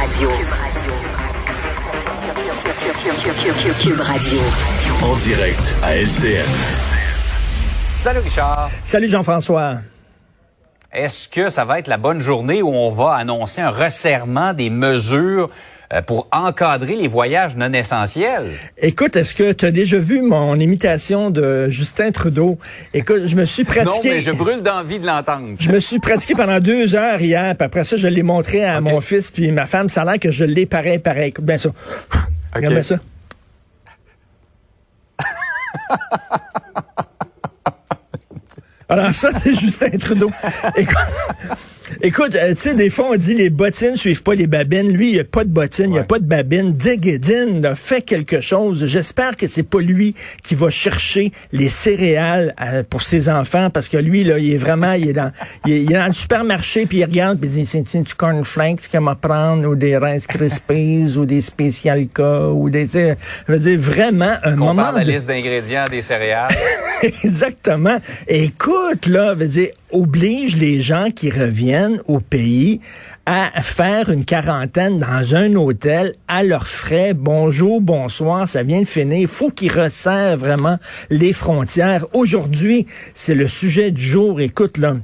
[0.00, 0.30] Radio.
[3.82, 4.40] Cube Radio.
[5.02, 6.46] En direct à LCN.
[7.86, 8.70] Salut Richard.
[8.82, 9.80] Salut Jean-François.
[10.90, 14.70] Est-ce que ça va être la bonne journée où on va annoncer un resserrement des
[14.70, 15.50] mesures
[16.06, 18.46] pour encadrer les voyages non essentiels.
[18.78, 22.58] Écoute, est-ce que tu as déjà vu mon imitation de Justin Trudeau?
[22.94, 24.08] Écoute, je me suis pratiqué...
[24.08, 25.56] Non, mais je brûle d'envie de l'entendre.
[25.58, 28.80] Je me suis pratiqué pendant deux heures hier, puis après ça, je l'ai montré à
[28.80, 29.88] mon fils puis ma femme.
[29.88, 31.30] Ça a l'air que je l'ai pareil, pareil.
[31.30, 31.70] Écoute bien ça.
[32.54, 32.96] Regarde bien ça.
[38.88, 40.30] Alors ça, c'est Justin Trudeau.
[40.76, 40.96] Écoute,
[42.02, 44.90] Écoute, euh, tu sais, des fois, on dit les bottines suivent pas les babines.
[44.90, 46.72] Lui, il n'y a pas de bottines, il n'y a pas de babines.
[46.72, 48.86] Digedin a fait quelque chose.
[48.86, 53.90] J'espère que c'est pas lui qui va chercher les céréales euh, pour ses enfants parce
[53.90, 55.30] que lui, là, il est vraiment, il est dans,
[55.66, 59.00] il est, dans le supermarché puis il regarde puis il dit, c'est du cornflakes qu'il
[59.00, 62.06] va prendre ou des Rice Krispies ou des Special
[62.54, 62.98] ou des, tu
[63.46, 64.84] je veux dire, vraiment un moment.
[64.84, 66.54] Parle la liste d'ingrédients des céréales.
[67.02, 67.98] Exactement.
[68.26, 72.80] Écoute, là, veut dire, oblige les gens qui reviennent au pays
[73.26, 77.14] à faire une quarantaine dans un hôtel à leurs frais.
[77.14, 79.18] Bonjour, bonsoir, ça vient de finir.
[79.18, 80.78] Il faut qu'ils resserrent vraiment
[81.10, 82.06] les frontières.
[82.12, 84.40] Aujourd'hui, c'est le sujet du jour.
[84.40, 84.96] Écoute, là,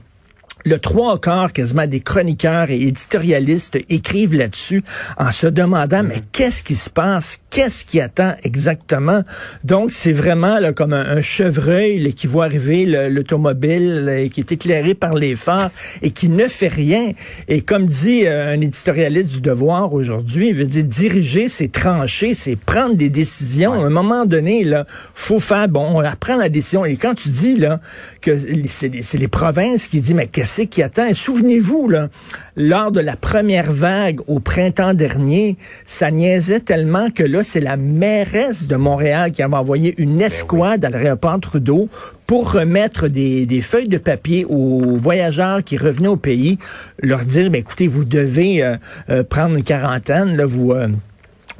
[0.67, 4.83] le trois quarts quasiment des chroniqueurs et éditorialistes écrivent là-dessus
[5.17, 9.23] en se demandant mais qu'est-ce qui se passe, qu'est-ce qui attend exactement?
[9.63, 15.15] Donc c'est vraiment là, comme un, chevreuil qui voit arriver l'automobile qui est éclairé par
[15.15, 15.71] les phares
[16.03, 17.13] et qui ne fait rien.
[17.47, 22.35] Et comme dit euh, un éditorialiste du Devoir aujourd'hui, il veut dire diriger, c'est trancher,
[22.35, 23.73] c'est prendre des décisions.
[23.73, 26.85] À un moment donné, là, faut faire bon, on prend la décision.
[26.85, 27.81] Et quand tu dis là
[28.21, 28.37] que
[28.67, 31.13] c'est les, les provinces qui disent mais qu'est-ce qui attend.
[31.13, 32.09] Souvenez-vous, là,
[32.57, 37.77] lors de la première vague au printemps dernier, ça niaisait tellement que là, c'est la
[37.77, 41.89] mairesse de Montréal qui avait envoyé une ben escouade à l'aéroport Trudeau
[42.27, 46.59] pour remettre des, feuilles de papier aux voyageurs qui revenaient au pays,
[47.03, 48.77] leur dire, ben, écoutez, vous devez euh,
[49.11, 50.73] euh, prendre une quarantaine, là, vous...
[50.73, 50.87] Euh,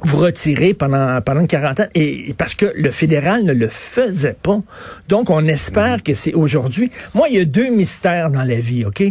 [0.01, 1.89] vous retirer pendant, pendant une quarantaine.
[1.95, 4.59] Et, parce que le fédéral ne le faisait pas.
[5.07, 6.91] Donc, on espère que c'est aujourd'hui.
[7.13, 9.03] Moi, il y a deux mystères dans la vie, OK?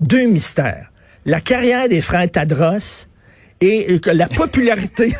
[0.00, 0.90] Deux mystères.
[1.26, 3.06] La carrière des frères Tadros
[3.60, 5.14] et la popularité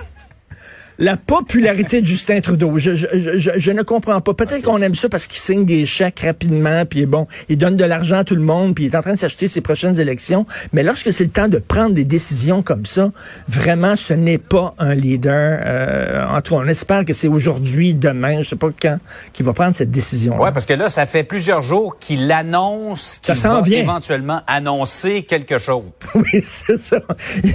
[0.98, 2.78] la popularité de Justin Trudeau.
[2.78, 3.06] Je, je,
[3.36, 4.34] je, je ne comprends pas.
[4.34, 7.84] Peut-être qu'on aime ça parce qu'il signe des chèques rapidement, puis bon, il donne de
[7.84, 10.46] l'argent à tout le monde, puis il est en train de s'acheter ses prochaines élections.
[10.72, 13.10] Mais lorsque c'est le temps de prendre des décisions comme ça,
[13.48, 15.60] vraiment, ce n'est pas un leader.
[15.64, 18.98] Euh, en tout cas, on espère que c'est aujourd'hui, demain, je sais pas quand,
[19.32, 20.40] qu'il va prendre cette décision.
[20.40, 25.58] Ouais, parce que là, ça fait plusieurs jours qu'il annonce qu'il va éventuellement annoncer quelque
[25.58, 25.84] chose.
[26.14, 27.00] Oui, c'est ça.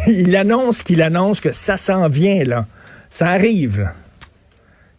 [0.08, 2.66] Il annonce qu'il annonce que ça s'en vient là.
[3.10, 3.92] Ça arrive.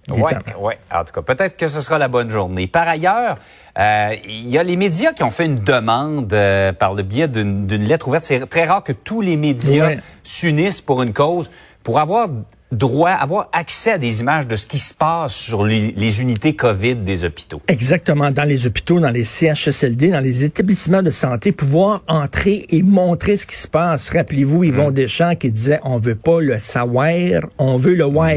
[0.09, 0.23] Oui,
[0.59, 0.79] ouais.
[0.93, 2.67] En tout cas, peut-être que ce sera la bonne journée.
[2.67, 3.37] Par ailleurs,
[3.79, 7.29] euh, il y a les médias qui ont fait une demande euh, par le biais
[7.29, 8.25] d'une lettre ouverte.
[8.25, 11.51] C'est très rare que tous les médias s'unissent pour une cause.
[11.85, 12.29] Pour avoir
[12.73, 16.97] droit, avoir accès à des images de ce qui se passe sur les, unités COVID
[16.97, 17.61] des hôpitaux.
[17.69, 22.83] Exactement, dans les hôpitaux, dans les CHSLD, dans les établissements de santé, pouvoir entrer et
[22.83, 24.11] montrer ce qui se passe.
[24.11, 24.95] Rappelez-vous Yvon hum.
[24.95, 28.31] Deschamps qui disait on veut pas le savoir, on veut le voir.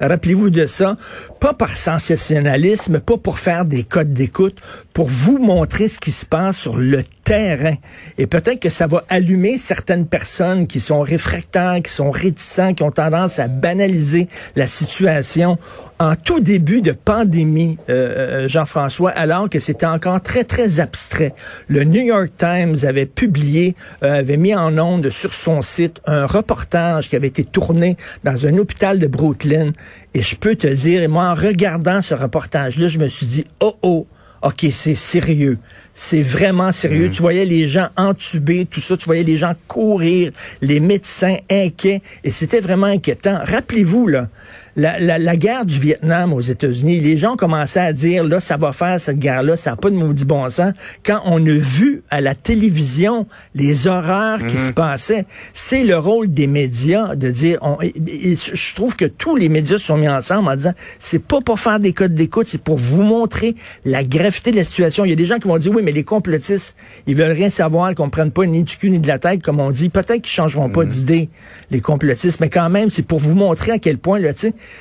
[0.00, 0.96] Rappelez-vous de ça,
[1.40, 4.58] pas par sensationnalisme, pas pour faire des codes d'écoute,
[4.92, 7.74] pour vous montrer ce qui se passe sur le terrain.
[8.18, 12.82] Et peut-être que ça va allumer certaines personnes qui sont réfractaires, qui sont réticents, qui
[12.82, 15.58] ont tendance à banaliser la situation
[15.98, 21.34] en tout début de pandémie, euh, euh, Jean-François, alors que c'était encore très, très abstrait.
[21.68, 26.26] Le New York Times avait publié, euh, avait mis en onde sur son site un
[26.26, 29.70] reportage qui avait été tourné dans un hôpital de Brooklyn.
[30.14, 33.44] Et je peux te dire, et moi, en regardant ce reportage-là, je me suis dit,
[33.60, 34.06] oh, oh,
[34.44, 35.58] OK, c'est sérieux.
[35.94, 37.08] C'est vraiment sérieux.
[37.08, 37.10] Mm.
[37.12, 38.94] Tu voyais les gens entubés, tout ça.
[38.96, 42.02] Tu voyais les gens courir, les médecins inquiets.
[42.24, 43.38] Et c'était vraiment inquiétant.
[43.42, 44.28] Rappelez-vous, là,
[44.76, 48.56] la, la, la, guerre du Vietnam aux États-Unis, les gens commençaient à dire, là, ça
[48.56, 50.72] va faire cette guerre-là, ça n'a pas de maudit bon sens.
[51.04, 54.66] Quand on a vu à la télévision les horreurs qui mm-hmm.
[54.66, 59.48] se passaient, c'est le rôle des médias de dire, on, je trouve que tous les
[59.48, 62.76] médias sont mis ensemble en disant, c'est pas pour faire des codes d'écoute, c'est pour
[62.76, 63.54] vous montrer
[63.84, 65.04] la greffe de la situation.
[65.04, 66.74] Il y a des gens qui vont dire, oui, mais les complotistes,
[67.06, 69.42] ils veulent rien savoir, qu'on ne prenne pas ni du cul ni de la tête,
[69.42, 69.88] comme on dit.
[69.88, 70.90] Peut-être qu'ils changeront pas mhm.
[70.90, 71.28] d'idée,
[71.70, 74.30] les complotistes, mais quand même, c'est pour vous montrer à quel point, là,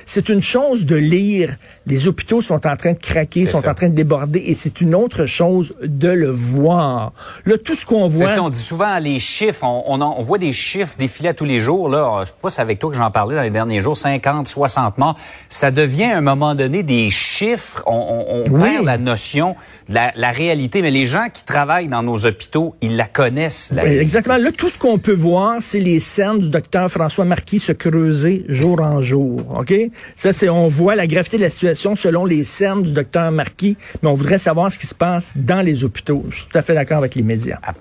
[0.05, 1.55] c'est une chose de lire.
[1.85, 4.95] Les hôpitaux sont en train de craquer, sont en train de déborder, et c'est une
[4.95, 7.13] autre chose de le voir.
[7.45, 8.27] Là, tout ce qu'on voit.
[8.27, 11.59] Ça, on dit souvent les chiffres, on, on, on, voit des chiffres défiler tous les
[11.59, 12.21] jours, là.
[12.23, 14.97] Je sais pas, c'est avec toi que j'en parlais dans les derniers jours, 50, 60
[14.97, 15.17] morts.
[15.49, 17.83] Ça devient, à un moment donné, des chiffres.
[17.85, 19.42] On, on perd la notion
[19.89, 20.81] de la, la, réalité.
[20.81, 23.73] Mais les gens qui travaillent dans nos hôpitaux, ils la connaissent.
[23.85, 24.37] exactement.
[24.37, 28.45] Là, tout ce qu'on peut voir, c'est les scènes du docteur François Marquis se creuser
[28.47, 29.41] jour en jour.
[29.59, 29.73] OK?
[30.15, 33.77] Ça, c'est, on voit la gravité de la situation selon les scènes du docteur Marquis,
[34.01, 36.23] mais on voudrait savoir ce qui se passe dans les hôpitaux.
[36.29, 37.59] Je suis tout à fait d'accord avec les médias.
[37.63, 37.73] Ah.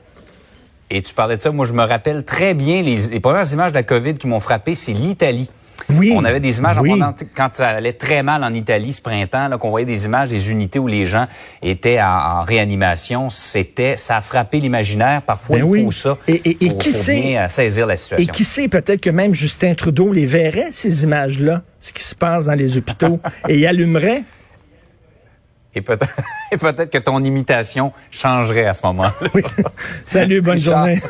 [0.91, 3.73] Et tu parlais de ça, moi je me rappelle très bien les, les premières images
[3.73, 5.49] de la COVID qui m'ont frappé, c'est l'Italie.
[5.91, 6.13] Oui.
[6.15, 6.77] On avait des images
[7.35, 10.51] quand ça allait très mal en Italie ce printemps, là, qu'on voyait des images des
[10.51, 11.27] unités où les gens
[11.63, 13.31] étaient en, réanimation.
[13.31, 15.23] C'était, ça a frappé l'imaginaire.
[15.23, 16.19] Parfois, ben il faut ça.
[16.29, 18.27] Et, et, et qui sait, euh, saisir la situation.
[18.29, 22.15] Et qui sait, peut-être que même Justin Trudeau les verrait, ces images-là, ce qui se
[22.15, 24.25] passe dans les hôpitaux, et y allumerait?
[25.75, 26.07] Et peut-être,
[26.51, 29.15] peut que ton imitation changerait à ce moment-là.
[30.07, 31.01] Salut, bonne journée.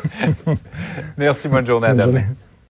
[1.17, 2.25] Merci, bonne journée, bonne Journée.